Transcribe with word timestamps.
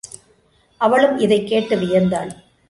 அவளும் 0.77 1.17
இதைக் 1.17 1.47
கேட்டு 1.47 1.75
வியந்தாள். 1.75 2.29